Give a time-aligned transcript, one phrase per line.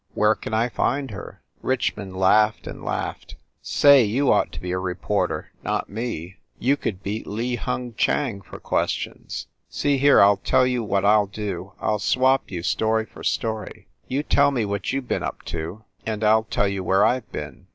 [0.15, 3.35] Where can I find her?" Richmond laughed and laughed.
[3.61, 6.37] "Say, you ought to be a reporter, not me!
[6.57, 9.45] You could beat Li Hung Chang for questions!
[9.69, 11.73] See here, I ll tell you what I ll do.
[11.79, 13.89] I ll swap you story for story.
[14.07, 17.05] You tell me what you ve been up to, and I ll tell you where
[17.05, 17.67] I ve been!"